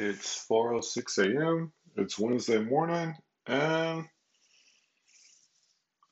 [0.00, 1.72] It's 4:06 a.m.
[1.96, 3.16] It's Wednesday morning,
[3.48, 4.04] and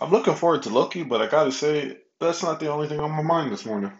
[0.00, 3.10] I'm looking forward to Loki, but I gotta say, that's not the only thing on
[3.10, 3.90] my mind this morning.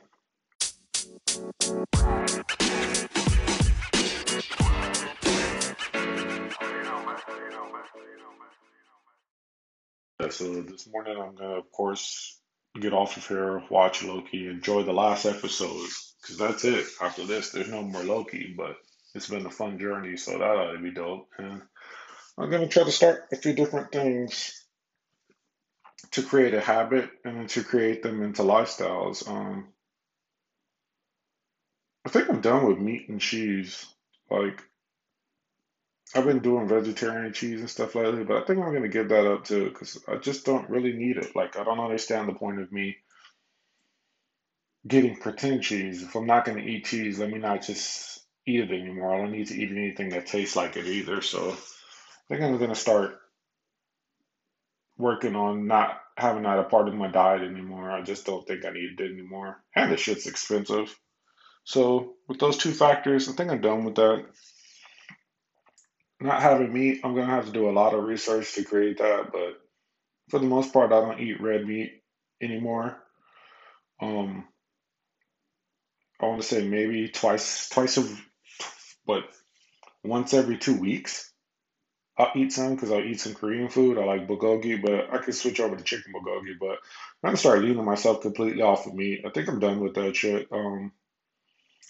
[10.21, 12.41] Yeah, so this morning I'm gonna, of course,
[12.81, 15.89] get off of here, watch Loki, enjoy the last episode,
[16.21, 16.87] because that's it.
[17.01, 18.77] After this, there's no more Loki, but
[19.15, 21.29] it's been a fun journey, so that ought to be dope.
[21.39, 21.63] And
[22.39, 24.65] I'm gonna try to start a few different things
[26.13, 29.29] to create a habit and to create them into lifestyles.
[29.29, 29.69] Um,
[32.05, 33.87] I think I'm done with meat and cheese.
[34.31, 34.63] Like
[36.15, 39.31] I've been doing vegetarian cheese and stuff lately, but I think I'm gonna give that
[39.31, 41.37] up too because I just don't really need it.
[41.37, 42.97] Like I don't understand the point of me
[44.87, 46.03] getting pretend cheese.
[46.03, 49.15] If I'm not gonna eat cheese, let me not just eat it anymore.
[49.15, 51.23] I don't need to eat anything that tastes like it either.
[51.23, 51.55] So I
[52.29, 53.19] think I'm gonna start
[54.99, 57.91] working on not having that a part of my diet anymore.
[57.91, 59.63] I just don't think I need it anymore.
[59.75, 60.97] And the shit's expensive.
[61.65, 64.25] So with those two factors, I think I'm done with that.
[66.21, 69.33] Not having meat, I'm gonna have to do a lot of research to create that,
[69.33, 69.61] but
[70.31, 72.03] for the most part, I don't eat red meat
[72.41, 72.97] anymore.
[74.01, 74.47] Um,
[76.21, 78.07] I want to say maybe twice, twice a,
[79.07, 79.25] but
[80.05, 81.33] once every two weeks,
[82.19, 83.99] I'll eat some because I'll eat some Korean food.
[83.99, 86.59] I like bulgogi, but I can switch over to chicken bulgogi.
[86.61, 89.23] But I'm gonna start leaning myself completely off of meat.
[89.25, 90.49] I think I'm done with that shit.
[90.53, 90.93] Um,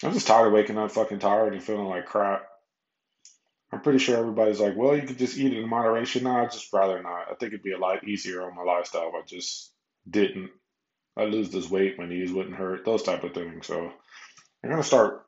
[0.03, 2.47] I'm just tired of waking up fucking tired and feeling like crap.
[3.73, 6.25] I'm pretty sure everybody's like, well, you could just eat it in moderation.
[6.25, 7.31] No, I'd just rather not.
[7.31, 9.73] I think it'd be a lot easier on my lifestyle if I just
[10.09, 10.51] didn't.
[11.17, 13.67] I lose this weight, my knees wouldn't hurt, those type of things.
[13.67, 13.91] So
[14.63, 15.27] I'm gonna start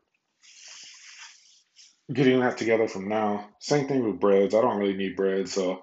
[2.12, 3.48] getting that together from now.
[3.58, 4.54] Same thing with breads.
[4.54, 5.82] I don't really need bread, so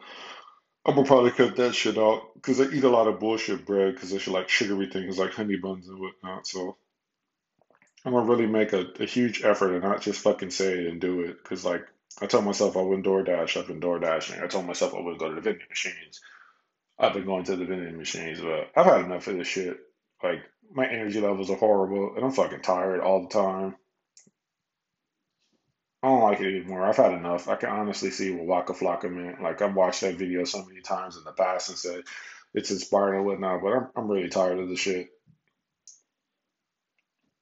[0.86, 3.94] I'm gonna probably cut that shit out because I eat a lot of bullshit bread
[3.94, 6.48] because it's like sugary things like honey buns and whatnot.
[6.48, 6.78] So
[8.06, 11.02] I'm gonna really make a, a huge effort and not just fucking say it and
[11.02, 11.42] do it.
[11.42, 11.86] Because like
[12.22, 14.44] I told myself I wouldn't DoorDash, I've been DoorDashing.
[14.44, 16.22] I told myself I wouldn't go to the vending machines.
[17.00, 19.78] I've been going to the vending machines, but I've had enough of this shit.
[20.24, 20.42] Like
[20.74, 23.76] my energy levels are horrible, and I'm fucking tired all the time.
[26.04, 26.84] I don't like it anymore.
[26.84, 27.48] I've had enough.
[27.48, 29.42] I can honestly see what Waka Flocka meant.
[29.42, 32.04] Like I've watched that video so many times in the past and said
[32.54, 35.10] it's inspiring and whatnot, but I'm I'm really tired of the shit.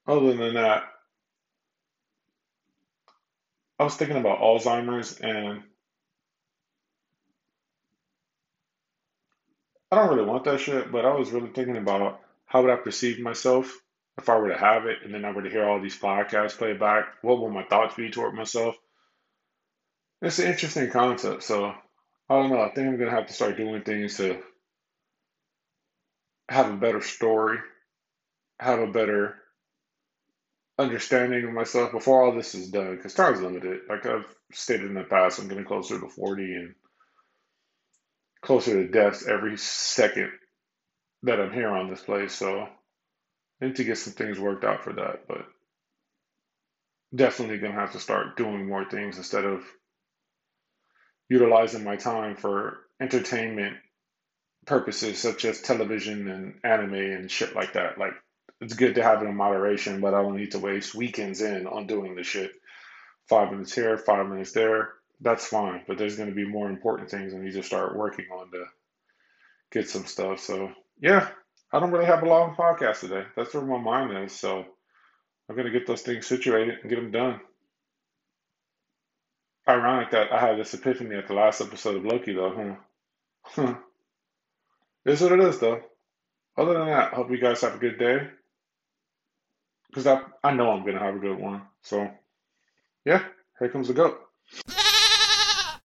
[0.07, 0.83] Other than that,
[3.79, 5.63] I was thinking about Alzheimer's and
[9.91, 12.75] I don't really want that shit, but I was really thinking about how would I
[12.75, 13.71] perceive myself
[14.19, 16.57] if I were to have it and then I were to hear all these podcasts
[16.57, 17.06] play back.
[17.22, 18.75] What would my thoughts be toward myself?
[20.22, 21.44] It's an interesting concept.
[21.44, 21.74] So
[22.30, 22.62] I don't know.
[22.62, 24.41] I think I'm gonna have to start doing things to
[26.50, 27.59] have a better story,
[28.59, 29.35] have a better
[30.78, 32.97] understanding of myself before all this is done.
[32.97, 33.81] Because time's limited.
[33.90, 36.75] Like I've stated in the past, I'm getting closer to 40 and
[38.41, 40.31] closer to death every second
[41.24, 42.34] that I'm here on this place.
[42.34, 42.68] So
[43.61, 45.27] need to get some things worked out for that.
[45.27, 45.45] But
[47.15, 49.63] definitely gonna have to start doing more things instead of
[51.29, 53.77] utilizing my time for entertainment
[54.65, 57.97] purposes such as television and anime and shit like that.
[57.97, 58.13] Like
[58.61, 61.67] it's good to have it in moderation, but I don't need to waste weekends in
[61.67, 62.51] on doing the shit.
[63.27, 64.89] Five minutes here, five minutes there.
[65.21, 68.25] That's fine, but there's going to be more important things I need to start working
[68.31, 68.65] on to
[69.71, 70.39] get some stuff.
[70.39, 70.71] So
[71.01, 71.29] yeah,
[71.72, 73.25] I don't really have a long podcast today.
[73.35, 74.34] That's where my mind is.
[74.34, 74.66] So
[75.50, 77.41] I'm gonna get those things situated and get them done.
[79.68, 82.78] Ironic that I had this epiphany at the last episode of Loki, though,
[83.56, 83.75] huh?
[85.06, 85.81] It's what it is, though.
[86.57, 88.28] Other than that, hope you guys have a good day.
[89.88, 91.63] Because I, I know I'm going to have a good one.
[91.84, 92.09] So,
[93.06, 93.24] yeah,
[93.59, 94.19] here comes the goat.